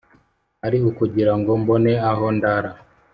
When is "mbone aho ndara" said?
1.61-2.71